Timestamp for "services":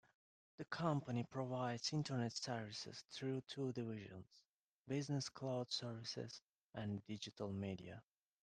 2.33-3.03, 5.71-6.41